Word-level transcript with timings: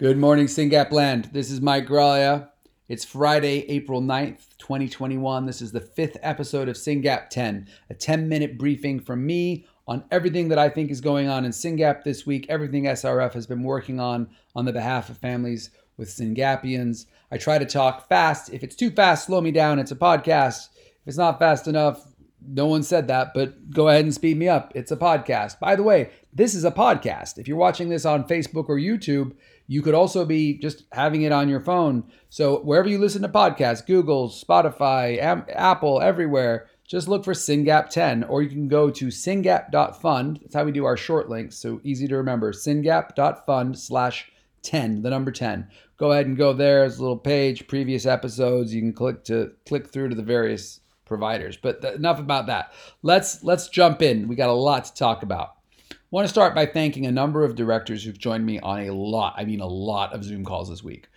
Good 0.00 0.16
morning, 0.16 0.46
SYNGAP 0.46 0.92
Land. 0.92 1.28
This 1.30 1.50
is 1.50 1.60
Mike 1.60 1.86
Graglia. 1.86 2.48
It's 2.88 3.04
Friday, 3.04 3.68
April 3.68 4.00
9th, 4.00 4.56
2021. 4.56 5.44
This 5.44 5.60
is 5.60 5.72
the 5.72 5.80
fifth 5.82 6.16
episode 6.22 6.70
of 6.70 6.76
Singap 6.76 7.28
10, 7.28 7.68
a 7.90 7.92
10 7.92 8.26
minute 8.26 8.56
briefing 8.56 8.98
from 8.98 9.26
me 9.26 9.66
on 9.86 10.02
everything 10.10 10.48
that 10.48 10.58
I 10.58 10.70
think 10.70 10.90
is 10.90 11.02
going 11.02 11.28
on 11.28 11.44
in 11.44 11.50
Singap 11.50 12.02
this 12.02 12.24
week, 12.24 12.46
everything 12.48 12.84
SRF 12.84 13.34
has 13.34 13.46
been 13.46 13.62
working 13.62 14.00
on 14.00 14.30
on 14.56 14.64
the 14.64 14.72
behalf 14.72 15.10
of 15.10 15.18
families 15.18 15.68
with 15.98 16.08
SYNGAPians. 16.08 17.04
I 17.30 17.36
try 17.36 17.58
to 17.58 17.66
talk 17.66 18.08
fast. 18.08 18.50
If 18.54 18.64
it's 18.64 18.76
too 18.76 18.90
fast, 18.90 19.26
slow 19.26 19.42
me 19.42 19.50
down. 19.50 19.78
It's 19.78 19.92
a 19.92 19.96
podcast. 19.96 20.70
If 20.76 21.08
it's 21.08 21.18
not 21.18 21.38
fast 21.38 21.68
enough, 21.68 22.10
no 22.46 22.66
one 22.66 22.82
said 22.82 23.08
that, 23.08 23.34
but 23.34 23.70
go 23.70 23.88
ahead 23.88 24.04
and 24.04 24.14
speed 24.14 24.38
me 24.38 24.48
up. 24.48 24.72
It's 24.74 24.92
a 24.92 24.96
podcast. 24.96 25.60
By 25.60 25.76
the 25.76 25.82
way, 25.82 26.10
this 26.32 26.54
is 26.54 26.64
a 26.64 26.70
podcast. 26.70 27.36
If 27.36 27.46
you're 27.46 27.56
watching 27.58 27.90
this 27.90 28.06
on 28.06 28.26
Facebook 28.26 28.68
or 28.68 28.76
YouTube, 28.76 29.32
you 29.70 29.82
could 29.82 29.94
also 29.94 30.24
be 30.24 30.58
just 30.58 30.82
having 30.90 31.22
it 31.22 31.30
on 31.30 31.48
your 31.48 31.60
phone. 31.60 32.02
So 32.28 32.58
wherever 32.58 32.88
you 32.88 32.98
listen 32.98 33.22
to 33.22 33.28
podcasts, 33.28 33.86
Google, 33.86 34.28
Spotify, 34.28 35.16
Am- 35.22 35.46
Apple, 35.48 36.00
everywhere, 36.00 36.66
just 36.88 37.06
look 37.06 37.24
for 37.24 37.34
SYNGAP 37.34 37.88
10 37.88 38.24
or 38.24 38.42
you 38.42 38.48
can 38.48 38.66
go 38.66 38.90
to 38.90 39.06
syngap.fund. 39.06 40.40
That's 40.42 40.56
how 40.56 40.64
we 40.64 40.72
do 40.72 40.86
our 40.86 40.96
short 40.96 41.28
links. 41.28 41.56
So 41.56 41.80
easy 41.84 42.08
to 42.08 42.16
remember, 42.16 42.52
syngap.fund 42.52 43.78
slash 43.78 44.32
10, 44.62 45.02
the 45.02 45.10
number 45.10 45.30
10. 45.30 45.68
Go 45.98 46.10
ahead 46.10 46.26
and 46.26 46.36
go 46.36 46.52
there. 46.52 46.80
There's 46.80 46.98
a 46.98 47.02
little 47.02 47.16
page, 47.16 47.68
previous 47.68 48.06
episodes. 48.06 48.74
You 48.74 48.80
can 48.80 48.92
click 48.92 49.22
to 49.26 49.52
click 49.68 49.86
through 49.86 50.08
to 50.08 50.16
the 50.16 50.22
various 50.24 50.80
providers. 51.04 51.56
But 51.56 51.80
th- 51.80 51.94
enough 51.94 52.18
about 52.18 52.46
that. 52.48 52.72
Let's 53.02 53.44
let's 53.44 53.68
jump 53.68 54.02
in. 54.02 54.26
We 54.26 54.34
got 54.34 54.48
a 54.48 54.52
lot 54.52 54.86
to 54.86 54.94
talk 54.94 55.22
about 55.22 55.59
want 56.10 56.24
to 56.24 56.32
start 56.32 56.54
by 56.54 56.66
thanking 56.66 57.06
a 57.06 57.12
number 57.12 57.44
of 57.44 57.54
directors 57.54 58.02
who've 58.02 58.18
joined 58.18 58.44
me 58.44 58.58
on 58.60 58.80
a 58.80 58.92
lot, 58.92 59.34
I 59.36 59.44
mean, 59.44 59.60
a 59.60 59.66
lot 59.66 60.12
of 60.12 60.24
Zoom 60.24 60.44
calls 60.44 60.68
this 60.68 60.82
week. 60.82 61.08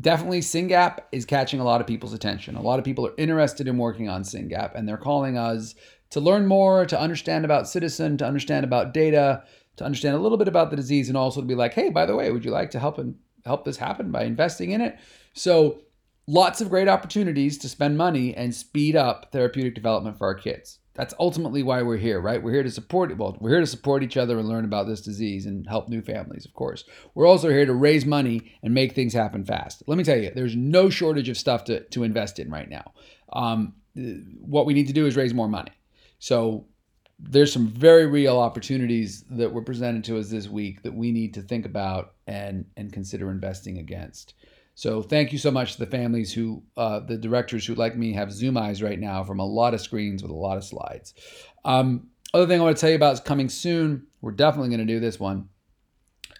Definitely, 0.00 0.40
SYNGAP 0.40 1.00
is 1.12 1.26
catching 1.26 1.60
a 1.60 1.64
lot 1.64 1.80
of 1.80 1.86
people's 1.86 2.14
attention. 2.14 2.56
A 2.56 2.62
lot 2.62 2.78
of 2.78 2.84
people 2.84 3.06
are 3.06 3.14
interested 3.18 3.68
in 3.68 3.76
working 3.76 4.08
on 4.08 4.24
SYNGAP, 4.24 4.74
and 4.74 4.88
they're 4.88 4.96
calling 4.96 5.36
us 5.36 5.74
to 6.10 6.20
learn 6.20 6.46
more, 6.46 6.86
to 6.86 6.98
understand 6.98 7.44
about 7.44 7.64
Ciitizen, 7.64 8.18
to 8.18 8.26
understand 8.26 8.64
about 8.64 8.94
data, 8.94 9.44
to 9.76 9.84
understand 9.84 10.16
a 10.16 10.18
little 10.18 10.38
bit 10.38 10.48
about 10.48 10.70
the 10.70 10.76
disease, 10.76 11.08
and 11.08 11.16
also 11.16 11.40
to 11.40 11.46
be 11.46 11.54
like, 11.54 11.74
hey, 11.74 11.90
by 11.90 12.06
the 12.06 12.16
way, 12.16 12.30
would 12.30 12.44
you 12.44 12.50
like 12.50 12.70
to 12.70 12.80
help 12.80 12.98
and 12.98 13.16
help 13.44 13.64
this 13.64 13.76
happen 13.76 14.10
by 14.10 14.24
investing 14.24 14.70
in 14.70 14.80
it? 14.80 14.98
So, 15.34 15.82
lots 16.26 16.60
of 16.60 16.70
great 16.70 16.88
opportunities 16.88 17.58
to 17.58 17.68
spend 17.68 17.98
money 17.98 18.34
and 18.34 18.54
speed 18.54 18.96
up 18.96 19.30
therapeutic 19.32 19.74
development 19.74 20.16
for 20.16 20.26
our 20.26 20.34
kids 20.34 20.78
that's 20.94 21.14
ultimately 21.18 21.62
why 21.62 21.82
we're 21.82 21.96
here, 21.96 22.20
right? 22.20 22.42
We're 22.42 22.52
here 22.52 22.62
to 22.62 22.70
support 22.70 23.16
well, 23.16 23.36
we're 23.40 23.50
here 23.50 23.60
to 23.60 23.66
support 23.66 24.02
each 24.02 24.16
other 24.16 24.38
and 24.38 24.48
learn 24.48 24.64
about 24.64 24.86
this 24.86 25.00
disease 25.00 25.46
and 25.46 25.66
help 25.66 25.88
new 25.88 26.02
families, 26.02 26.44
of 26.44 26.52
course. 26.52 26.84
We're 27.14 27.26
also 27.26 27.48
here 27.48 27.66
to 27.66 27.74
raise 27.74 28.04
money 28.04 28.52
and 28.62 28.74
make 28.74 28.94
things 28.94 29.14
happen 29.14 29.44
fast. 29.44 29.82
Let 29.86 29.96
me 29.96 30.04
tell 30.04 30.18
you, 30.18 30.30
there's 30.34 30.56
no 30.56 30.90
shortage 30.90 31.28
of 31.28 31.38
stuff 31.38 31.64
to, 31.64 31.80
to 31.80 32.04
invest 32.04 32.38
in 32.38 32.50
right 32.50 32.68
now. 32.68 32.92
Um, 33.32 33.74
what 33.94 34.66
we 34.66 34.74
need 34.74 34.86
to 34.88 34.92
do 34.92 35.06
is 35.06 35.16
raise 35.16 35.34
more 35.34 35.48
money. 35.48 35.72
So 36.18 36.66
there's 37.18 37.52
some 37.52 37.68
very 37.68 38.06
real 38.06 38.38
opportunities 38.38 39.24
that 39.30 39.52
were 39.52 39.62
presented 39.62 40.04
to 40.04 40.18
us 40.18 40.28
this 40.28 40.48
week 40.48 40.82
that 40.82 40.94
we 40.94 41.12
need 41.12 41.34
to 41.34 41.42
think 41.42 41.64
about 41.64 42.14
and 42.26 42.64
and 42.76 42.92
consider 42.92 43.30
investing 43.30 43.78
against. 43.78 44.34
So 44.74 45.02
thank 45.02 45.32
you 45.32 45.38
so 45.38 45.50
much 45.50 45.74
to 45.74 45.80
the 45.80 45.90
families 45.90 46.32
who, 46.32 46.62
uh, 46.76 47.00
the 47.00 47.18
directors 47.18 47.66
who, 47.66 47.74
like 47.74 47.96
me, 47.96 48.12
have 48.14 48.32
Zoom 48.32 48.56
eyes 48.56 48.82
right 48.82 48.98
now 48.98 49.22
from 49.22 49.38
a 49.38 49.44
lot 49.44 49.74
of 49.74 49.80
screens 49.80 50.22
with 50.22 50.30
a 50.30 50.34
lot 50.34 50.56
of 50.56 50.64
slides. 50.64 51.14
Um, 51.64 52.08
other 52.34 52.46
thing 52.46 52.60
I 52.60 52.64
want 52.64 52.76
to 52.76 52.80
tell 52.80 52.90
you 52.90 52.96
about 52.96 53.14
is 53.14 53.20
coming 53.20 53.48
soon. 53.48 54.06
We're 54.22 54.32
definitely 54.32 54.70
going 54.70 54.86
to 54.86 54.92
do 54.92 55.00
this 55.00 55.20
one. 55.20 55.48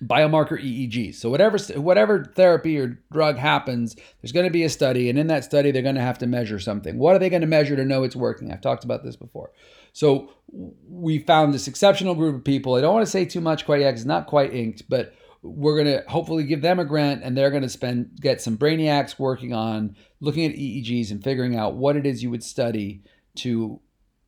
Biomarker 0.03 0.59
EEG. 0.59 1.15
So 1.15 1.31
whatever 1.31 1.59
whatever 1.81 2.25
therapy 2.35 2.79
or 2.79 2.99
drug 3.13 3.37
happens, 3.37 3.95
there's 4.21 4.33
going 4.33 4.47
to 4.47 4.51
be 4.51 4.65
a 4.65 4.69
study, 4.69 5.09
and 5.09 5.19
in 5.19 5.29
that 5.29 5.45
study, 5.45 5.71
they're 5.71 5.83
going 5.83 5.95
to 5.95 6.01
have 6.01 6.19
to 6.19 6.27
measure 6.27 6.59
something. 6.59 6.99
What 6.99 7.15
are 7.15 7.19
they 7.21 7.31
going 7.31 7.43
to 7.43 7.47
measure 7.47 7.77
to 7.77 7.85
know 7.85 8.03
it's 8.03 8.17
working? 8.17 8.51
I've 8.51 8.63
talked 8.63 8.83
about 8.83 9.05
this 9.05 9.15
before. 9.15 9.53
So 9.93 10.33
we 10.49 11.19
found 11.21 11.55
this 11.55 11.69
exceptional 11.69 12.17
group 12.17 12.35
of 12.35 12.43
people. 12.43 12.75
I 12.75 12.81
don't 12.81 12.95
want 12.95 13.07
to 13.07 13.11
say 13.11 13.25
too 13.25 13.41
much 13.41 13.65
quite 13.65 13.83
yet; 13.83 13.95
it's 13.95 14.05
not 14.05 14.27
quite 14.27 14.53
inked, 14.53 14.89
but 14.89 15.15
we're 15.43 15.83
going 15.83 15.99
to 15.99 16.09
hopefully 16.09 16.45
give 16.45 16.63
them 16.63 16.79
a 16.79 16.85
grant 16.85 17.23
and 17.23 17.37
they're 17.37 17.51
going 17.51 17.63
to 17.63 17.69
spend 17.69 18.11
get 18.21 18.41
some 18.41 18.57
brainiacs 18.57 19.19
working 19.19 19.53
on 19.53 19.97
looking 20.21 20.45
at 20.45 20.57
EEGs 20.57 21.11
and 21.11 21.23
figuring 21.23 21.57
out 21.57 21.75
what 21.75 21.97
it 21.97 22.07
is 22.07 22.23
you 22.23 22.31
would 22.31 22.45
study 22.45 23.03
to 23.35 23.81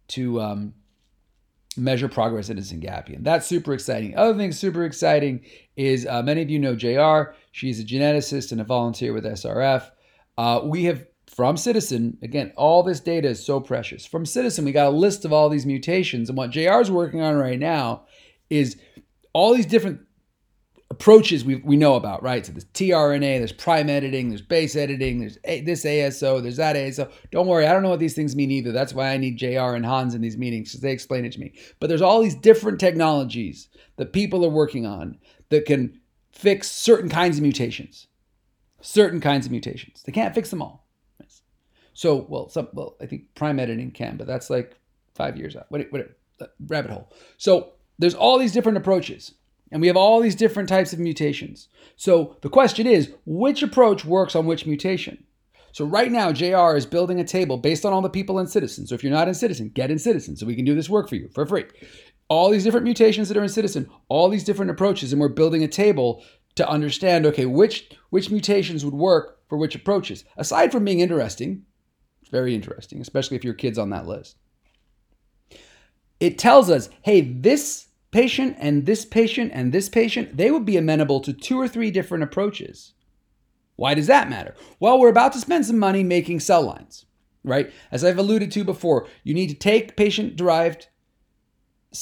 to 0.09 0.41
um, 0.41 0.75
measure 1.77 2.09
progress 2.09 2.51
in 2.51 2.59
a 2.59 2.61
Syngapian. 2.61 3.23
That's 3.23 3.47
super 3.47 3.73
exciting. 3.73 4.17
Other 4.17 4.37
thing 4.37 4.53
super 4.53 4.85
exciting 4.85 5.45
is 5.77 6.07
uh, 6.07 6.23
many 6.23 6.43
of 6.43 6.51
you 6.51 6.59
know 6.59 6.75
JR. 6.75 7.35
She's 7.53 7.81
a 7.81 7.85
geneticist 7.85 8.53
and 8.53 8.61
a 8.61 8.65
volunteer 8.65 9.13
with 9.13 9.25
SRF. 9.25 9.91
Uh, 10.37 10.61
we 10.65 10.85
have 10.85 11.07
from 11.27 11.57
Ciitizen, 11.57 12.23
again, 12.23 12.53
all 12.57 12.83
this 12.83 13.01
data 13.01 13.29
is 13.29 13.45
so 13.45 13.59
precious. 13.61 14.07
From 14.07 14.25
Ciitizen, 14.25 14.65
we 14.65 14.73
got 14.73 14.89
a 14.89 14.97
list 14.97 15.25
of 15.25 15.33
all 15.33 15.49
these 15.49 15.67
mutations. 15.67 16.29
And 16.29 16.39
what 16.39 16.51
JR 16.51 16.81
is 16.81 16.91
working 16.91 17.23
on 17.23 17.35
right 17.35 17.59
now 17.59 18.05
is 18.51 18.77
all 19.33 19.55
these 19.55 19.67
different 19.67 20.01
approaches 20.95 21.45
we, 21.45 21.57
we 21.57 21.77
know 21.77 21.97
about, 21.97 22.23
right? 22.23 22.47
So 22.47 22.53
there's 22.53 22.67
tRNA, 22.67 23.39
there's 23.39 23.53
prime 23.53 23.91
editing, 23.91 24.29
there's 24.29 24.43
base 24.43 24.77
editing, 24.77 25.19
there's 25.19 25.39
a, 25.43 25.61
this 25.63 25.85
ASO, 25.85 26.41
there's 26.41 26.57
that 26.57 26.77
ASO. 26.77 27.11
Don't 27.33 27.49
worry, 27.49 27.67
I 27.67 27.73
don't 27.73 27.83
know 27.83 27.91
what 27.91 27.99
these 27.99 28.15
things 28.15 28.37
mean 28.37 28.53
either. 28.53 28.71
That's 28.71 28.95
why 28.95 29.11
I 29.11 29.17
need 29.17 29.37
JR 29.37 29.75
and 29.75 29.85
Hans 29.85 30.15
in 30.15 30.21
these 30.21 30.39
meetings 30.39 30.71
because 30.71 30.83
they 30.83 30.93
explain 30.93 31.25
it 31.25 31.33
to 31.33 31.41
me. 31.41 31.53
But 31.81 31.89
there's 31.89 32.01
all 32.01 32.23
these 32.23 32.37
different 32.37 32.79
technologies 32.79 33.69
that 33.97 34.13
people 34.13 34.45
are 34.45 34.51
working 34.51 34.87
on 34.87 35.19
that 35.49 35.67
can 35.67 35.99
fix 36.31 36.71
certain 36.71 37.11
kinds 37.11 37.39
of 37.39 37.43
mutations. 37.43 38.07
Certain 38.81 39.21
kinds 39.21 39.47
of 39.47 39.53
mutations. 39.53 40.05
They 40.05 40.13
can't 40.13 40.35
fix 40.35 40.51
them 40.51 40.63
all. 40.63 40.87
So, 41.93 42.27
well, 42.29 42.49
some, 42.49 42.69
well, 42.73 42.97
I 43.01 43.07
think 43.07 43.35
prime 43.35 43.59
editing 43.59 43.91
can, 43.91 44.17
but 44.17 44.29
that's 44.29 44.49
like 44.49 44.77
five 45.15 45.37
years 45.37 45.57
out. 45.57 45.67
What, 45.71 45.91
whatever 45.91 46.17
uh, 46.41 46.47
rabbit 46.67 46.93
hole. 46.93 47.13
So 47.37 47.73
there's 47.99 48.15
all 48.15 48.39
these 48.39 48.53
different 48.53 48.79
approaches 48.79 49.35
and 49.75 49.81
we 49.81 49.89
have 49.89 49.97
all 49.97 50.21
these 50.21 50.37
different 50.37 50.69
types 50.69 50.93
of 50.93 51.01
mutations. 51.01 51.67
So 51.97 52.37
the 52.43 52.49
question 52.49 52.87
is, 52.87 53.13
which 53.27 53.61
approach 53.61 54.05
works 54.05 54.37
on 54.37 54.47
which 54.47 54.67
mutation? 54.67 55.25
So 55.73 55.85
right 55.85 56.13
now, 56.13 56.31
JR 56.31 56.77
is 56.77 56.87
building 56.87 57.19
a 57.19 57.25
table 57.25 57.59
based 57.59 57.85
on 57.85 57.93
all 57.93 58.01
the 58.01 58.09
people 58.09 58.39
in 58.39 58.47
Ciitizen. 58.47 58.87
So 58.87 58.95
if 58.95 59.03
you're 59.03 59.13
not 59.13 59.27
in 59.27 59.35
Ciitizen, 59.35 59.75
get 59.75 59.91
in 59.91 59.97
Ciitizen 59.97 60.39
so 60.39 60.47
we 60.47 60.55
can 60.55 60.65
do 60.65 60.77
this 60.77 60.89
work 60.89 61.09
for 61.09 61.17
you 61.17 61.29
for 61.35 61.45
free. 61.45 61.65
All 62.29 62.51
these 62.51 62.63
different 62.63 62.85
mutations 62.85 63.27
that 63.29 63.37
are 63.37 63.43
in 63.43 63.49
Ciitizen, 63.49 63.89
all 64.09 64.29
these 64.29 64.45
different 64.45 64.71
approaches, 64.71 65.13
and 65.13 65.21
we're 65.21 65.29
building 65.29 65.65
a 65.65 65.69
table 65.69 66.23
to 66.55 66.69
understand, 66.69 67.27
okay, 67.27 67.45
which 67.45 67.91
which 68.11 68.31
mutations 68.31 68.85
would 68.85 68.95
work 68.95 69.41
for 69.49 69.59
which 69.59 69.75
approaches. 69.75 70.25
Aside 70.37 70.71
from 70.71 70.85
being 70.85 71.01
interesting, 71.01 71.65
very 72.31 72.55
interesting, 72.55 73.01
especially 73.01 73.37
if 73.37 73.43
your 73.43 73.55
kid's 73.55 73.79
on 73.79 73.91
that 73.91 74.07
list. 74.07 74.37
It 76.21 76.39
tells 76.39 76.71
us, 76.71 76.91
hey, 77.03 77.23
this 77.23 77.89
patient 78.15 78.57
and 78.61 78.87
this 78.87 79.05
patient 79.05 79.51
and 79.53 79.73
this 79.73 79.89
patient, 79.89 80.37
they 80.37 80.51
would 80.51 80.65
be 80.65 80.77
amenable 80.77 81.21
to 81.21 81.33
two 81.33 81.61
or 81.61 81.67
three 81.67 81.91
different 81.91 82.23
approaches. 82.23 82.93
Why 83.75 83.95
does 83.95 84.07
that 84.07 84.31
matter? 84.31 84.55
Well, 84.79 85.01
we're 85.01 85.09
about 85.09 85.33
to 85.33 85.41
spend 85.41 85.67
some 85.67 85.81
money 85.81 86.05
making 86.05 86.39
cell 86.39 86.63
lines, 86.63 87.07
right? 87.43 87.73
As 87.91 88.05
I've 88.05 88.19
alluded 88.19 88.53
to 88.53 88.63
before, 88.63 89.09
you 89.25 89.35
need 89.35 89.49
to 89.49 89.55
take 89.55 89.97
patient 89.97 90.37
derived 90.37 90.87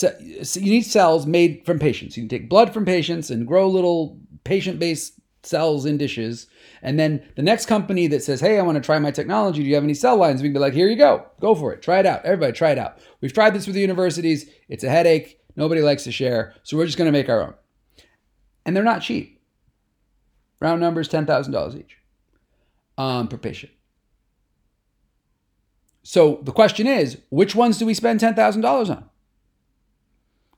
you 0.00 0.70
need 0.70 0.86
cells 0.86 1.26
made 1.26 1.66
from 1.66 1.78
patients. 1.78 2.16
You 2.16 2.22
can 2.22 2.28
take 2.28 2.48
blood 2.48 2.72
from 2.72 2.86
patients 2.86 3.30
and 3.30 3.46
grow 3.46 3.68
little 3.68 4.18
patient 4.42 4.78
based 4.78 5.20
cells 5.42 5.84
in 5.84 5.98
dishes. 5.98 6.46
And 6.82 6.98
then 6.98 7.22
the 7.36 7.42
next 7.42 7.66
company 7.66 8.06
that 8.06 8.22
says, 8.22 8.40
Hey, 8.40 8.58
I 8.58 8.62
want 8.62 8.76
to 8.76 8.80
try 8.80 8.98
my 8.98 9.10
technology. 9.10 9.62
Do 9.62 9.68
you 9.68 9.74
have 9.74 9.84
any 9.84 9.94
cell 9.94 10.16
lines? 10.16 10.40
We 10.40 10.48
can 10.48 10.54
be 10.54 10.60
like, 10.60 10.72
Here 10.72 10.88
you 10.88 10.96
go. 10.96 11.26
Go 11.40 11.54
for 11.54 11.72
it. 11.72 11.82
Try 11.82 11.98
it 11.98 12.06
out. 12.06 12.24
Everybody, 12.24 12.52
try 12.52 12.70
it 12.70 12.78
out. 12.78 12.98
We've 13.20 13.32
tried 13.32 13.54
this 13.54 13.66
with 13.66 13.74
the 13.74 13.80
universities. 13.80 14.48
It's 14.68 14.84
a 14.84 14.88
headache. 14.88 15.38
Nobody 15.56 15.82
likes 15.82 16.04
to 16.04 16.12
share, 16.12 16.54
so 16.62 16.76
we're 16.76 16.86
just 16.86 16.98
going 16.98 17.12
to 17.12 17.18
make 17.18 17.28
our 17.28 17.42
own. 17.42 17.54
And 18.64 18.76
they're 18.76 18.84
not 18.84 19.02
cheap. 19.02 19.40
Round 20.60 20.80
numbers, 20.80 21.08
$10,000 21.08 21.78
each 21.78 21.98
um, 22.96 23.28
per 23.28 23.36
patient. 23.36 23.72
So 26.02 26.40
the 26.42 26.52
question 26.52 26.86
is, 26.86 27.18
which 27.30 27.54
ones 27.54 27.78
do 27.78 27.86
we 27.86 27.94
spend 27.94 28.20
$10,000 28.20 28.90
on? 28.90 29.08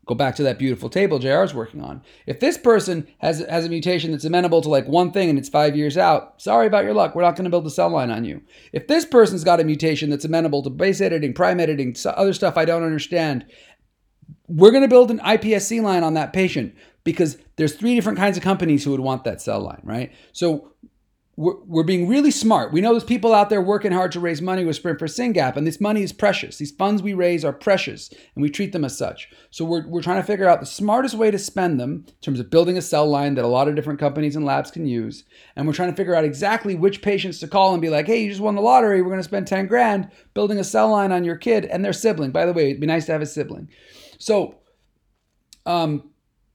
Go 0.06 0.14
back 0.14 0.36
to 0.36 0.42
that 0.42 0.58
beautiful 0.58 0.90
table 0.90 1.18
JR 1.18 1.42
is 1.42 1.54
working 1.54 1.80
on. 1.80 2.02
If 2.26 2.38
this 2.38 2.58
person 2.58 3.06
has, 3.18 3.38
has 3.48 3.64
a 3.64 3.70
mutation 3.70 4.10
that's 4.10 4.26
amenable 4.26 4.60
to 4.60 4.68
like 4.68 4.86
one 4.86 5.12
thing 5.12 5.30
and 5.30 5.38
it's 5.38 5.48
five 5.48 5.76
years 5.76 5.96
out, 5.96 6.42
sorry 6.42 6.66
about 6.66 6.84
your 6.84 6.92
luck. 6.92 7.14
We're 7.14 7.22
not 7.22 7.36
going 7.36 7.44
to 7.44 7.50
build 7.50 7.66
a 7.66 7.70
cell 7.70 7.88
line 7.88 8.10
on 8.10 8.24
you. 8.24 8.42
If 8.72 8.86
this 8.86 9.06
person's 9.06 9.44
got 9.44 9.60
a 9.60 9.64
mutation 9.64 10.10
that's 10.10 10.26
amenable 10.26 10.62
to 10.62 10.70
base 10.70 11.00
editing, 11.00 11.32
prime 11.32 11.58
editing, 11.58 11.96
other 12.04 12.34
stuff 12.34 12.58
I 12.58 12.66
don't 12.66 12.82
understand, 12.82 13.46
we're 14.48 14.70
going 14.70 14.82
to 14.82 14.88
build 14.88 15.10
an 15.10 15.20
iPSC 15.20 15.82
line 15.82 16.02
on 16.02 16.14
that 16.14 16.32
patient 16.32 16.74
because 17.02 17.38
there's 17.56 17.74
three 17.74 17.94
different 17.94 18.18
kinds 18.18 18.36
of 18.36 18.42
companies 18.42 18.84
who 18.84 18.90
would 18.90 19.00
want 19.00 19.24
that 19.24 19.40
cell 19.40 19.60
line, 19.60 19.80
right? 19.84 20.12
So 20.32 20.72
we're, 21.36 21.56
we're 21.64 21.82
being 21.82 22.08
really 22.08 22.30
smart. 22.30 22.72
We 22.72 22.80
know 22.80 22.92
there's 22.92 23.04
people 23.04 23.34
out 23.34 23.50
there 23.50 23.60
working 23.60 23.92
hard 23.92 24.12
to 24.12 24.20
raise 24.20 24.40
money 24.40 24.64
with 24.64 24.76
Sprint 24.76 24.98
for 24.98 25.06
SYNGAP, 25.06 25.56
and 25.56 25.66
this 25.66 25.80
money 25.80 26.02
is 26.02 26.12
precious. 26.12 26.58
These 26.58 26.70
funds 26.70 27.02
we 27.02 27.12
raise 27.12 27.44
are 27.44 27.52
precious, 27.52 28.10
and 28.10 28.42
we 28.42 28.50
treat 28.50 28.72
them 28.72 28.84
as 28.84 28.96
such. 28.96 29.28
So 29.50 29.64
we're, 29.64 29.86
we're 29.86 30.02
trying 30.02 30.20
to 30.20 30.26
figure 30.26 30.48
out 30.48 30.60
the 30.60 30.66
smartest 30.66 31.14
way 31.14 31.30
to 31.30 31.38
spend 31.38 31.80
them 31.80 32.04
in 32.06 32.14
terms 32.20 32.40
of 32.40 32.50
building 32.50 32.78
a 32.78 32.82
cell 32.82 33.08
line 33.08 33.34
that 33.34 33.44
a 33.44 33.48
lot 33.48 33.68
of 33.68 33.74
different 33.74 33.98
companies 33.98 34.36
and 34.36 34.44
labs 34.44 34.70
can 34.70 34.86
use. 34.86 35.24
And 35.56 35.66
we're 35.66 35.74
trying 35.74 35.90
to 35.90 35.96
figure 35.96 36.14
out 36.14 36.24
exactly 36.24 36.74
which 36.74 37.02
patients 37.02 37.40
to 37.40 37.48
call 37.48 37.72
and 37.72 37.82
be 37.82 37.90
like, 37.90 38.06
hey, 38.06 38.22
you 38.22 38.28
just 38.28 38.40
won 38.40 38.54
the 38.54 38.62
lottery. 38.62 39.02
We're 39.02 39.08
going 39.08 39.18
to 39.18 39.24
spend 39.24 39.46
10 39.46 39.66
grand 39.66 40.10
building 40.34 40.58
a 40.58 40.64
cell 40.64 40.90
line 40.90 41.10
on 41.10 41.24
your 41.24 41.36
kid 41.36 41.64
and 41.64 41.84
their 41.84 41.92
sibling. 41.92 42.30
By 42.30 42.46
the 42.46 42.52
way, 42.52 42.70
it'd 42.70 42.80
be 42.80 42.86
nice 42.86 43.06
to 43.06 43.12
have 43.12 43.22
a 43.22 43.26
sibling. 43.26 43.68
So, 44.24 44.54
um, 45.66 46.12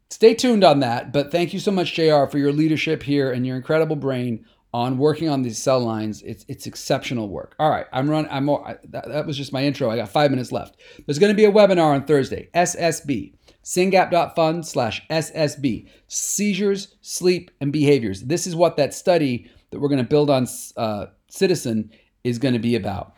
stay 0.09 0.33
tuned 0.33 0.63
on 0.63 0.79
that. 0.79 1.13
But 1.13 1.31
thank 1.31 1.53
you 1.53 1.59
so 1.59 1.69
much, 1.69 1.93
JR, 1.93 2.25
for 2.25 2.39
your 2.39 2.51
leadership 2.51 3.03
here 3.03 3.31
and 3.31 3.45
your 3.45 3.57
incredible 3.57 3.95
brain 3.95 4.43
on 4.73 4.97
working 4.97 5.29
on 5.29 5.43
these 5.43 5.59
cell 5.59 5.79
lines. 5.79 6.23
It's 6.23 6.43
it's 6.47 6.65
exceptional 6.65 7.29
work. 7.29 7.53
All 7.59 7.69
right, 7.69 7.85
I'm 7.93 8.09
running. 8.09 8.31
I'm 8.31 8.45
more. 8.45 8.79
That, 8.85 9.09
that 9.09 9.27
was 9.27 9.37
just 9.37 9.53
my 9.53 9.63
intro. 9.63 9.91
I 9.91 9.97
got 9.97 10.09
five 10.09 10.31
minutes 10.31 10.51
left. 10.51 10.77
There's 11.05 11.19
going 11.19 11.31
to 11.31 11.37
be 11.37 11.45
a 11.45 11.51
webinar 11.51 11.93
on 11.93 12.05
Thursday. 12.05 12.49
SSB. 12.55 13.35
SYNGAP.fund 13.63 14.65
slash 14.65 15.07
SSB. 15.07 15.89
Seizures, 16.07 16.95
sleep, 17.01 17.51
and 17.61 17.71
behaviors. 17.71 18.23
This 18.23 18.47
is 18.47 18.55
what 18.55 18.77
that 18.77 18.95
study 18.95 19.51
that 19.69 19.79
we're 19.79 19.89
going 19.89 20.03
to 20.03 20.09
build 20.09 20.31
on 20.31 20.47
uh, 20.75 21.05
Ciitizen 21.31 21.91
is 22.23 22.39
going 22.39 22.55
to 22.55 22.59
be 22.59 22.75
about. 22.75 23.13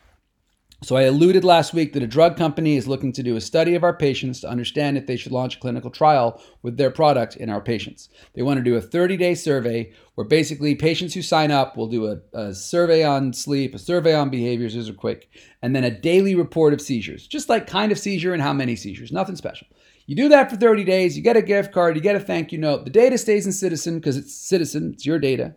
So 0.84 0.96
I 0.96 1.04
alluded 1.04 1.44
last 1.44 1.76
week 1.76 1.94
that 1.94 2.02
a 2.02 2.08
drug 2.08 2.36
company 2.36 2.76
is 2.76 2.88
looking 2.88 3.12
to 3.14 3.22
do 3.22 3.36
a 3.36 3.42
study 3.42 3.76
of 3.76 3.84
our 3.84 3.96
patients 3.96 4.40
to 4.40 4.50
understand 4.50 4.98
if 4.98 5.06
they 5.06 5.16
should 5.16 5.32
launch 5.32 5.58
a 5.58 5.60
clinical 5.60 5.92
trial 5.92 6.42
with 6.64 6.76
their 6.76 6.90
product 6.90 7.36
in 7.36 7.52
our 7.52 7.62
patients. 7.62 8.10
They 8.34 8.42
want 8.42 8.58
to 8.58 8.64
do 8.64 8.76
a 8.76 8.82
30-day 8.82 9.36
survey 9.36 9.92
where 10.16 10.26
basically 10.26 10.74
patients 10.74 11.14
who 11.14 11.22
sign 11.22 11.52
up 11.52 11.78
will 11.78 11.86
do 11.86 12.08
a, 12.08 12.18
a 12.34 12.56
survey 12.56 13.04
on 13.04 13.32
sleep, 13.32 13.76
a 13.76 13.80
survey 13.80 14.16
on 14.16 14.32
behaviors, 14.32 14.74
these 14.74 14.90
are 14.90 14.94
quick, 14.94 15.30
and 15.62 15.76
then 15.76 15.84
a 15.84 15.92
daily 15.92 16.34
report 16.34 16.74
of 16.74 16.82
seizures, 16.82 17.28
just 17.28 17.48
like 17.48 17.68
kind 17.68 17.92
of 17.92 18.00
seizure 18.00 18.34
and 18.34 18.42
how 18.42 18.52
many 18.52 18.76
seizures, 18.76 19.12
nothing 19.12 19.36
special. 19.36 19.68
You 20.08 20.16
do 20.16 20.30
that 20.30 20.50
for 20.50 20.58
30 20.58 20.84
days, 20.84 21.16
you 21.16 21.22
get 21.22 21.38
a 21.38 21.44
gift 21.44 21.72
card, 21.72 21.96
you 21.96 22.02
get 22.02 22.16
a 22.16 22.20
thank 22.20 22.52
you 22.52 22.58
note. 22.58 22.86
The 22.86 22.90
data 22.92 23.20
stays 23.20 23.46
in 23.46 23.52
Ciitizen 23.52 23.98
because 23.98 24.18
it's 24.18 24.34
Ciitizen, 24.34 24.94
it's 24.94 25.06
your 25.06 25.20
data 25.20 25.54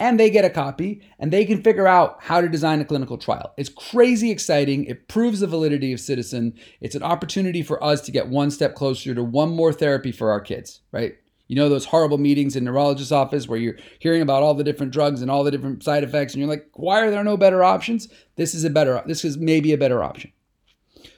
and 0.00 0.18
they 0.18 0.30
get 0.30 0.44
a 0.44 0.50
copy 0.50 1.02
and 1.18 1.32
they 1.32 1.44
can 1.44 1.62
figure 1.62 1.86
out 1.86 2.16
how 2.20 2.40
to 2.40 2.48
design 2.48 2.80
a 2.80 2.84
clinical 2.84 3.18
trial. 3.18 3.52
It's 3.56 3.68
crazy 3.68 4.30
exciting. 4.30 4.84
It 4.84 5.08
proves 5.08 5.40
the 5.40 5.46
validity 5.46 5.92
of 5.92 5.98
Ciitizen. 5.98 6.58
It's 6.80 6.94
an 6.94 7.02
opportunity 7.02 7.62
for 7.62 7.82
us 7.82 8.00
to 8.02 8.12
get 8.12 8.28
one 8.28 8.50
step 8.50 8.74
closer 8.74 9.14
to 9.14 9.24
one 9.24 9.50
more 9.50 9.72
therapy 9.72 10.12
for 10.12 10.30
our 10.30 10.40
kids, 10.40 10.80
right? 10.92 11.14
You 11.48 11.56
know 11.56 11.70
those 11.70 11.86
horrible 11.86 12.18
meetings 12.18 12.56
in 12.56 12.64
neurologist's 12.64 13.10
office 13.10 13.48
where 13.48 13.58
you're 13.58 13.78
hearing 13.98 14.20
about 14.20 14.42
all 14.42 14.54
the 14.54 14.64
different 14.64 14.92
drugs 14.92 15.22
and 15.22 15.30
all 15.30 15.44
the 15.44 15.50
different 15.50 15.82
side 15.82 16.04
effects 16.04 16.34
and 16.34 16.40
you're 16.40 16.48
like, 16.48 16.68
"Why 16.74 17.00
are 17.00 17.10
there 17.10 17.24
no 17.24 17.38
better 17.38 17.64
options?" 17.64 18.06
This 18.36 18.54
is 18.54 18.64
a 18.64 18.70
better 18.70 19.02
this 19.06 19.24
is 19.24 19.38
maybe 19.38 19.72
a 19.72 19.78
better 19.78 20.04
option. 20.04 20.30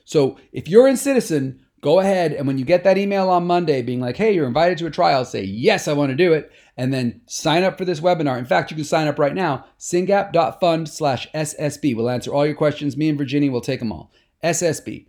So, 0.05 0.39
if 0.53 0.69
you're 0.69 0.89
in 0.89 0.95
Ciitizen, 0.95 1.59
go 1.81 2.01
ahead 2.01 2.33
and 2.33 2.47
when 2.47 2.59
you 2.59 2.65
get 2.65 2.85
that 2.85 2.99
email 2.99 3.31
on 3.31 3.47
Monday 3.47 3.83
being 3.83 4.01
like, 4.01 4.17
"Hey, 4.17 4.33
you're 4.33 4.47
invited 4.47 4.79
to 4.79 4.87
a 4.87 4.91
trial," 4.91 5.25
say, 5.25 5.43
"Yes, 5.43 5.89
I 5.89 5.93
want 5.93 6.11
to 6.11 6.17
do 6.17 6.33
it." 6.33 6.51
and 6.81 6.95
then 6.95 7.21
sign 7.27 7.63
up 7.63 7.77
for 7.77 7.85
this 7.85 8.01
webinar. 8.01 8.39
In 8.39 8.47
fact, 8.47 8.71
you 8.71 8.75
can 8.75 8.87
sign 8.87 9.07
up 9.07 9.19
right 9.19 9.35
now, 9.35 9.67
syngap.fund 9.79 10.89
slash 10.89 11.29
SSB. 11.35 11.95
We'll 11.95 12.09
answer 12.09 12.33
all 12.33 12.47
your 12.47 12.55
questions. 12.55 12.97
Me 12.97 13.11
and 13.11 13.19
Virginia 13.19 13.53
will 13.53 13.61
take 13.61 13.81
them 13.81 13.93
all. 13.93 14.11
SSB. 14.43 15.07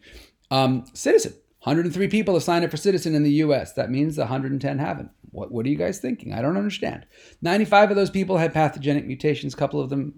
Um, 0.51 0.83
Ciitizen. 0.93 1.33
103 1.63 2.09
people 2.09 2.33
have 2.33 2.43
signed 2.43 2.65
up 2.65 2.71
for 2.71 2.77
Ciitizen 2.77 3.15
in 3.15 3.23
the 3.23 3.31
US. 3.35 3.71
That 3.71 3.89
means 3.89 4.17
110 4.17 4.79
haven't. 4.79 5.11
What, 5.29 5.53
what 5.53 5.65
are 5.65 5.69
you 5.69 5.77
guys 5.77 5.99
thinking? 5.99 6.33
I 6.33 6.41
don't 6.41 6.57
understand. 6.57 7.05
95 7.41 7.91
of 7.91 7.95
those 7.95 8.09
people 8.09 8.37
had 8.37 8.53
pathogenic 8.53 9.07
mutations. 9.07 9.53
A 9.53 9.57
couple 9.57 9.79
of 9.79 9.89
them, 9.89 10.15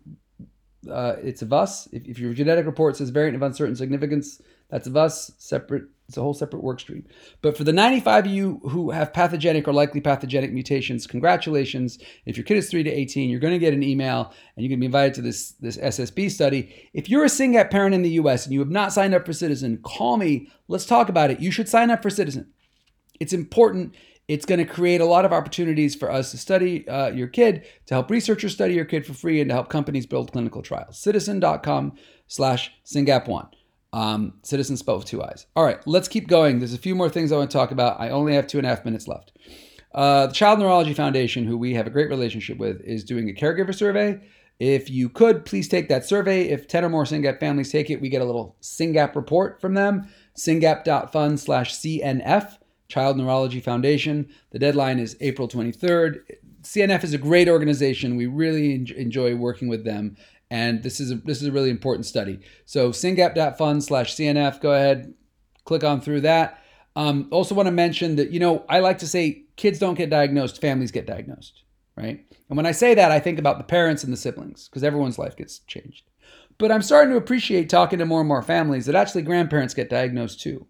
uh, 0.89 1.17
it's 1.21 1.43
of 1.43 1.53
us. 1.53 1.87
If, 1.91 2.07
if 2.07 2.17
your 2.17 2.33
genetic 2.33 2.65
report 2.65 2.97
says 2.97 3.11
variant 3.11 3.35
of 3.35 3.43
uncertain 3.43 3.75
significance, 3.75 4.41
that's 4.71 4.87
of 4.87 4.97
us. 4.97 5.33
Separate 5.37 5.83
it's 6.07 6.17
a 6.17 6.21
whole 6.21 6.33
separate 6.33 6.63
work 6.63 6.79
stream. 6.79 7.05
But 7.41 7.57
for 7.57 7.63
the 7.63 7.71
95 7.71 8.25
of 8.25 8.31
you 8.31 8.59
who 8.63 8.91
have 8.91 9.13
pathogenic 9.13 9.67
or 9.67 9.73
likely 9.73 10.01
pathogenic 10.01 10.51
mutations, 10.51 11.07
congratulations. 11.07 11.97
If 12.25 12.35
your 12.35 12.43
kid 12.43 12.57
is 12.57 12.69
3 12.69 12.83
to 12.83 12.91
18, 12.91 13.29
you're 13.29 13.39
going 13.39 13.53
to 13.53 13.59
get 13.59 13.73
an 13.73 13.83
email 13.83 14.33
and 14.55 14.63
you're 14.63 14.69
going 14.69 14.79
to 14.79 14.81
be 14.81 14.85
invited 14.85 15.13
to 15.15 15.21
this, 15.21 15.51
this 15.53 15.77
SSB 15.77 16.29
study. 16.29 16.89
If 16.93 17.09
you're 17.09 17.23
a 17.23 17.29
SYNGAP 17.29 17.71
parent 17.71 17.95
in 17.95 18.01
the 18.01 18.11
US 18.11 18.45
and 18.45 18.53
you 18.53 18.59
have 18.59 18.69
not 18.69 18.91
signed 18.91 19.13
up 19.13 19.25
for 19.25 19.31
Ciitizen, 19.31 19.81
call 19.81 20.17
me. 20.17 20.49
Let's 20.67 20.85
talk 20.85 21.07
about 21.07 21.31
it. 21.31 21.39
You 21.39 21.51
should 21.51 21.69
sign 21.69 21.89
up 21.89 22.03
for 22.03 22.09
Ciitizen. 22.09 22.47
It's 23.19 23.33
important. 23.33 23.95
It's 24.27 24.45
going 24.45 24.59
to 24.59 24.65
create 24.65 25.01
a 25.01 25.05
lot 25.05 25.25
of 25.25 25.33
opportunities 25.33 25.95
for 25.95 26.11
us 26.11 26.31
to 26.31 26.37
study 26.37 26.87
uh, 26.87 27.09
your 27.09 27.27
kid, 27.27 27.65
to 27.87 27.93
help 27.93 28.09
researchers 28.09 28.53
study 28.53 28.73
your 28.73 28.85
kid 28.85 29.05
for 29.05 29.13
free, 29.13 29.41
and 29.41 29.49
to 29.49 29.53
help 29.53 29.69
companies 29.69 30.05
build 30.05 30.31
clinical 30.31 30.61
trials. 30.61 31.01
Ciitizen.com 31.01 31.93
slash 32.27 32.71
SYNGAP1. 32.85 33.62
Um, 33.93 34.33
Ciitizen 34.41 34.77
spelled 34.77 34.99
with 34.99 35.07
two 35.07 35.23
eyes. 35.23 35.45
All 35.55 35.63
right, 35.63 35.79
let's 35.85 36.07
keep 36.07 36.27
going. 36.27 36.57
There's 36.59 36.73
a 36.73 36.79
few 36.79 36.95
more 36.95 37.09
things 37.09 37.31
I 37.31 37.37
want 37.37 37.51
to 37.51 37.57
talk 37.57 37.71
about. 37.71 38.01
I 38.01 38.09
only 38.09 38.33
have 38.33 38.47
two 38.47 38.57
and 38.57 38.65
a 38.65 38.69
half 38.69 38.83
minutes 38.83 39.07
left. 39.07 39.31
Uh, 39.93 40.27
the 40.27 40.33
Child 40.33 40.59
Neurology 40.59 40.95
Foundation, 40.95 41.45
who 41.45 41.57
we 41.57 41.75
have 41.75 41.85
a 41.85 41.91
great 41.91 42.09
relationship 42.09 42.57
with, 42.57 42.81
is 42.81 43.03
doing 43.03 43.29
a 43.29 43.33
caregiver 43.33 43.73
survey. 43.73 44.19
If 44.59 44.89
you 44.89 45.09
could, 45.09 45.45
please 45.45 45.67
take 45.67 45.89
that 45.89 46.05
survey. 46.05 46.49
If 46.49 46.67
10 46.67 46.85
or 46.85 46.89
more 46.89 47.05
SYNGAP 47.05 47.39
families 47.39 47.71
take 47.71 47.91
it, 47.91 48.01
we 48.01 48.09
get 48.09 48.21
a 48.21 48.25
little 48.25 48.55
SYNGAP 48.61 49.15
report 49.15 49.61
from 49.61 49.75
them. 49.75 50.07
SYNGAP.fund 50.37 51.39
slash 51.39 51.75
CNF, 51.75 52.57
Child 52.87 53.17
Neurology 53.17 53.59
Foundation. 53.59 54.27
The 54.51 54.59
deadline 54.59 54.97
is 54.97 55.17
April 55.21 55.47
23rd. 55.47 56.21
CNF 56.63 57.03
is 57.03 57.13
a 57.13 57.17
great 57.17 57.49
organization. 57.49 58.15
We 58.15 58.25
really 58.25 58.73
enjoy 58.73 59.35
working 59.35 59.67
with 59.67 59.83
them 59.83 60.15
and 60.49 60.83
this 60.83 60.99
is 60.99 61.11
a, 61.11 61.15
this 61.15 61.41
is 61.41 61.47
a 61.47 61.51
really 61.51 61.69
important 61.69 62.05
study. 62.05 62.39
So 62.65 62.91
syngap.fund 62.91 63.83
slash 63.83 64.15
CNF, 64.15 64.61
go 64.61 64.73
ahead, 64.73 65.13
click 65.65 65.83
on 65.83 66.01
through 66.01 66.21
that. 66.21 66.63
Um, 66.95 67.27
also 67.31 67.55
want 67.55 67.67
to 67.67 67.71
mention 67.71 68.17
that, 68.17 68.29
you 68.29 68.39
know, 68.39 68.63
I 68.69 68.79
like 68.79 68.99
to 68.99 69.07
say 69.07 69.45
kids 69.55 69.79
don't 69.79 69.95
get 69.95 70.09
diagnosed, 70.09 70.61
families 70.61 70.91
get 70.91 71.07
diagnosed, 71.07 71.63
right? 71.97 72.23
And 72.49 72.57
when 72.57 72.67
I 72.67 72.71
say 72.71 72.93
that, 72.93 73.11
I 73.11 73.19
think 73.19 73.39
about 73.39 73.57
the 73.57 73.63
parents 73.63 74.03
and 74.03 74.13
the 74.13 74.17
siblings 74.17 74.67
because 74.67 74.83
everyone's 74.83 75.17
life 75.17 75.35
gets 75.35 75.59
changed. 75.59 76.03
But 76.59 76.71
I'm 76.71 76.83
starting 76.83 77.11
to 77.11 77.17
appreciate 77.17 77.69
talking 77.69 77.99
to 77.99 78.05
more 78.05 78.19
and 78.19 78.27
more 78.27 78.43
families 78.43 78.85
that 78.85 78.95
actually 78.95 79.23
grandparents 79.23 79.73
get 79.73 79.89
diagnosed 79.89 80.39
too. 80.41 80.67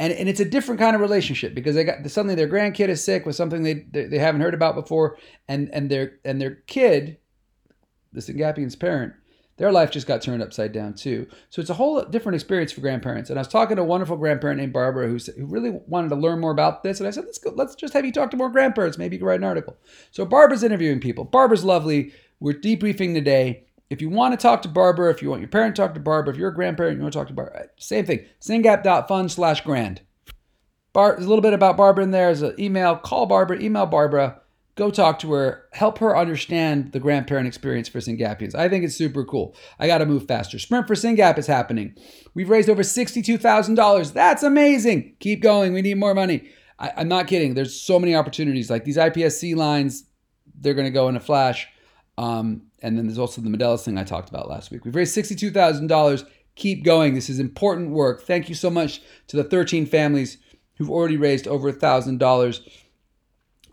And, 0.00 0.12
and 0.14 0.28
it's 0.28 0.40
a 0.40 0.44
different 0.44 0.80
kind 0.80 0.94
of 0.96 1.02
relationship 1.02 1.54
because 1.54 1.74
they 1.74 1.84
got 1.84 2.10
suddenly 2.10 2.34
their 2.34 2.48
grandkid 2.48 2.88
is 2.88 3.04
sick 3.04 3.26
with 3.26 3.36
something 3.36 3.62
they, 3.62 3.86
they, 3.90 4.06
they 4.06 4.18
haven't 4.18 4.40
heard 4.40 4.54
about 4.54 4.74
before 4.74 5.18
and, 5.48 5.68
and 5.72 5.90
their 5.90 6.14
and 6.24 6.40
their 6.40 6.56
kid 6.66 7.18
the 8.12 8.20
Syngapian's 8.20 8.76
parent, 8.76 9.14
their 9.58 9.70
life 9.70 9.90
just 9.90 10.06
got 10.06 10.22
turned 10.22 10.42
upside 10.42 10.72
down 10.72 10.94
too. 10.94 11.26
So 11.50 11.60
it's 11.60 11.70
a 11.70 11.74
whole 11.74 12.02
different 12.04 12.34
experience 12.34 12.72
for 12.72 12.80
grandparents. 12.80 13.30
And 13.30 13.38
I 13.38 13.42
was 13.42 13.48
talking 13.48 13.76
to 13.76 13.82
a 13.82 13.86
wonderful 13.86 14.16
grandparent 14.16 14.58
named 14.58 14.72
Barbara 14.72 15.08
who, 15.08 15.18
who 15.18 15.46
really 15.46 15.70
wanted 15.86 16.08
to 16.08 16.16
learn 16.16 16.40
more 16.40 16.50
about 16.50 16.82
this. 16.82 17.00
And 17.00 17.06
I 17.06 17.10
said, 17.10 17.24
let's 17.26 17.38
go, 17.38 17.52
let's 17.54 17.74
just 17.74 17.92
have 17.92 18.04
you 18.04 18.12
talk 18.12 18.30
to 18.30 18.36
more 18.36 18.50
grandparents. 18.50 18.98
Maybe 18.98 19.16
you 19.16 19.20
can 19.20 19.28
write 19.28 19.40
an 19.40 19.44
article. 19.44 19.76
So 20.10 20.24
Barbara's 20.24 20.64
interviewing 20.64 21.00
people. 21.00 21.24
Barbara's 21.24 21.64
lovely. 21.64 22.12
We're 22.40 22.54
debriefing 22.54 23.14
today. 23.14 23.64
If 23.90 24.00
you 24.00 24.08
want 24.08 24.32
to 24.32 24.42
talk 24.42 24.62
to 24.62 24.68
Barbara, 24.68 25.10
if 25.10 25.20
you 25.20 25.28
want 25.28 25.42
your 25.42 25.50
parent 25.50 25.76
to 25.76 25.82
talk 25.82 25.92
to 25.94 26.00
Barbara, 26.00 26.32
if 26.32 26.40
you're 26.40 26.48
a 26.48 26.54
grandparent, 26.54 26.96
you 26.96 27.02
want 27.02 27.12
to 27.12 27.18
talk 27.18 27.28
to 27.28 27.34
Barbara, 27.34 27.60
uh, 27.60 27.66
same 27.76 28.06
thing. 28.06 28.24
Syngap.fund 28.40 29.30
slash 29.30 29.60
grand. 29.60 30.00
Bar, 30.94 31.12
there's 31.12 31.26
a 31.26 31.28
little 31.28 31.42
bit 31.42 31.52
about 31.52 31.76
Barbara 31.76 32.04
in 32.04 32.10
there. 32.10 32.26
There's 32.26 32.42
an 32.42 32.58
email. 32.58 32.96
Call 32.96 33.26
Barbara, 33.26 33.60
email 33.60 33.86
Barbara 33.86 34.41
go 34.74 34.90
talk 34.90 35.18
to 35.18 35.32
her, 35.32 35.66
help 35.72 35.98
her 35.98 36.16
understand 36.16 36.92
the 36.92 37.00
grandparent 37.00 37.46
experience 37.46 37.88
for 37.88 37.98
Syngapians. 37.98 38.54
I 38.54 38.68
think 38.68 38.84
it's 38.84 38.96
super 38.96 39.24
cool. 39.24 39.54
I 39.78 39.86
got 39.86 39.98
to 39.98 40.06
move 40.06 40.26
faster. 40.26 40.58
Sprint 40.58 40.86
for 40.86 40.94
Syngap 40.94 41.38
is 41.38 41.46
happening. 41.46 41.94
We've 42.34 42.48
raised 42.48 42.70
over 42.70 42.82
$62,000. 42.82 44.12
That's 44.12 44.42
amazing. 44.42 45.16
Keep 45.20 45.42
going. 45.42 45.72
We 45.72 45.82
need 45.82 45.98
more 45.98 46.14
money. 46.14 46.48
I, 46.78 47.02
am 47.02 47.08
not 47.08 47.26
kidding. 47.26 47.54
There's 47.54 47.78
so 47.78 47.98
many 47.98 48.14
opportunities. 48.14 48.70
Like 48.70 48.84
these 48.84 48.96
IPSC 48.96 49.54
lines, 49.54 50.04
they're 50.58 50.74
going 50.74 50.86
to 50.86 50.90
go 50.90 51.08
in 51.08 51.16
a 51.16 51.20
flash. 51.20 51.68
Um, 52.16 52.62
and 52.82 52.96
then 52.96 53.06
there's 53.06 53.18
also 53.18 53.40
the 53.40 53.50
Medelis 53.50 53.84
thing 53.84 53.98
I 53.98 54.04
talked 54.04 54.30
about 54.30 54.48
last 54.48 54.70
week. 54.70 54.84
We've 54.84 54.94
raised 54.94 55.16
$62,000. 55.16 56.26
Keep 56.54 56.84
going. 56.84 57.14
This 57.14 57.30
is 57.30 57.38
important 57.38 57.90
work. 57.90 58.22
Thank 58.22 58.48
you 58.48 58.54
so 58.54 58.70
much 58.70 59.02
to 59.28 59.36
the 59.36 59.44
13 59.44 59.86
families 59.86 60.38
who've 60.76 60.90
already 60.90 61.16
raised 61.16 61.46
over 61.46 61.72
$1,000 61.72 62.68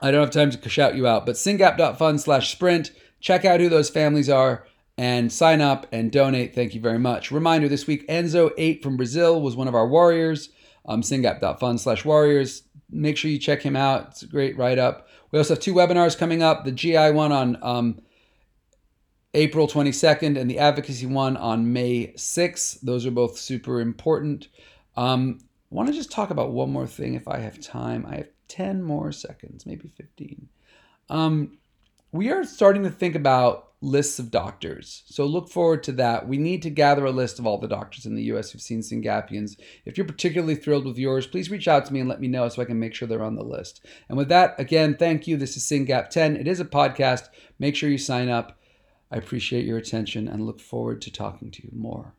I 0.01 0.11
don't 0.11 0.21
have 0.21 0.31
time 0.31 0.51
to 0.51 0.69
shout 0.69 0.95
you 0.95 1.07
out, 1.07 1.25
but 1.25 1.35
syngap.fund 1.35 2.21
slash 2.21 2.51
sprint. 2.51 2.91
Check 3.19 3.43
out 3.43 3.59
who 3.59 3.67
those 3.69 3.89
families 3.89 4.29
are 4.29 4.65
and 4.97 5.31
sign 5.31 5.61
up 5.61 5.87
and 5.91 6.11
donate. 6.11 6.55
Thank 6.55 6.73
you 6.73 6.81
very 6.81 6.99
much. 6.99 7.31
Reminder 7.31 7.67
this 7.67 7.87
week, 7.87 8.07
Enzo8 8.07 8.81
from 8.81 8.97
Brazil 8.97 9.41
was 9.41 9.55
one 9.55 9.67
of 9.67 9.75
our 9.75 9.87
warriors. 9.87 10.49
Um, 10.85 11.01
syngap.fund 11.01 11.79
slash 11.79 12.05
warriors. 12.05 12.63
Make 12.89 13.17
sure 13.17 13.29
you 13.29 13.37
check 13.37 13.61
him 13.61 13.75
out. 13.75 14.07
It's 14.09 14.23
a 14.23 14.27
great 14.27 14.57
write 14.57 14.79
up. 14.79 15.07
We 15.31 15.37
also 15.37 15.53
have 15.53 15.63
two 15.63 15.73
webinars 15.73 16.17
coming 16.17 16.41
up 16.41 16.65
the 16.65 16.71
GI 16.71 17.11
one 17.11 17.31
on 17.31 17.57
um, 17.61 18.01
April 19.33 19.67
22nd 19.67 20.39
and 20.39 20.49
the 20.49 20.59
advocacy 20.59 21.05
one 21.05 21.37
on 21.37 21.71
May 21.71 22.13
6th. 22.17 22.81
Those 22.81 23.05
are 23.05 23.11
both 23.11 23.37
super 23.37 23.79
important. 23.79 24.47
Um, 24.97 25.39
I 25.71 25.75
want 25.75 25.87
to 25.87 25.93
just 25.93 26.11
talk 26.11 26.31
about 26.31 26.51
one 26.51 26.71
more 26.71 26.87
thing 26.87 27.13
if 27.13 27.27
I 27.27 27.39
have 27.39 27.61
time. 27.61 28.05
I 28.09 28.15
have 28.17 28.27
10 28.49 28.83
more 28.83 29.11
seconds, 29.11 29.65
maybe 29.65 29.87
15. 29.87 30.49
Um, 31.09 31.57
we 32.11 32.31
are 32.31 32.43
starting 32.43 32.83
to 32.83 32.89
think 32.89 33.15
about 33.15 33.69
lists 33.81 34.19
of 34.19 34.29
doctors. 34.29 35.03
So 35.05 35.25
look 35.25 35.49
forward 35.49 35.83
to 35.83 35.93
that. 35.93 36.27
We 36.27 36.37
need 36.37 36.61
to 36.63 36.69
gather 36.69 37.05
a 37.05 37.11
list 37.11 37.39
of 37.39 37.47
all 37.47 37.57
the 37.57 37.67
doctors 37.67 38.05
in 38.05 38.15
the 38.15 38.23
US 38.23 38.51
who've 38.51 38.61
seen 38.61 38.81
Syngapians. 38.81 39.57
If 39.85 39.97
you're 39.97 40.07
particularly 40.07 40.55
thrilled 40.55 40.85
with 40.85 40.97
yours, 40.97 41.27
please 41.27 41.49
reach 41.49 41.67
out 41.67 41.85
to 41.85 41.93
me 41.93 42.01
and 42.01 42.09
let 42.09 42.19
me 42.19 42.27
know 42.27 42.49
so 42.49 42.61
I 42.61 42.65
can 42.65 42.79
make 42.79 42.93
sure 42.93 43.07
they're 43.07 43.23
on 43.23 43.35
the 43.35 43.43
list. 43.43 43.85
And 44.09 44.17
with 44.17 44.27
that, 44.29 44.59
again, 44.59 44.95
thank 44.95 45.27
you. 45.27 45.37
This 45.37 45.55
is 45.55 45.63
SynGap 45.63 46.09
10. 46.09 46.35
It 46.35 46.47
is 46.47 46.59
a 46.59 46.65
podcast. 46.65 47.29
Make 47.57 47.75
sure 47.75 47.89
you 47.89 47.97
sign 47.97 48.27
up. 48.27 48.59
I 49.11 49.17
appreciate 49.17 49.65
your 49.65 49.77
attention 49.77 50.27
and 50.27 50.45
look 50.45 50.59
forward 50.59 51.01
to 51.03 51.11
talking 51.11 51.49
to 51.51 51.63
you 51.63 51.71
more. 51.73 52.15